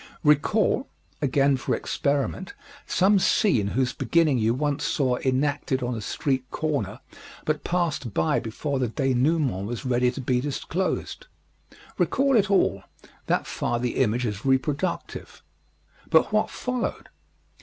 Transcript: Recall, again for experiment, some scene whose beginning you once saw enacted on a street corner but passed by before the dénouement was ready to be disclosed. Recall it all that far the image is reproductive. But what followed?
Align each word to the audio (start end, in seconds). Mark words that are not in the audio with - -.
Recall, 0.23 0.89
again 1.21 1.55
for 1.57 1.75
experiment, 1.75 2.55
some 2.87 3.19
scene 3.19 3.67
whose 3.67 3.93
beginning 3.93 4.39
you 4.39 4.51
once 4.51 4.83
saw 4.83 5.17
enacted 5.19 5.83
on 5.83 5.93
a 5.93 6.01
street 6.01 6.49
corner 6.49 7.01
but 7.45 7.63
passed 7.63 8.11
by 8.11 8.39
before 8.39 8.79
the 8.79 8.87
dénouement 8.87 9.67
was 9.67 9.85
ready 9.85 10.09
to 10.09 10.19
be 10.19 10.41
disclosed. 10.41 11.27
Recall 11.99 12.35
it 12.35 12.49
all 12.49 12.81
that 13.27 13.45
far 13.45 13.77
the 13.79 13.97
image 13.97 14.25
is 14.25 14.43
reproductive. 14.43 15.43
But 16.09 16.33
what 16.33 16.49
followed? 16.49 17.09